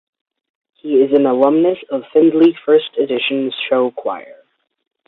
[0.81, 4.33] He is an alumnus of Findlay First Edition Show Choir.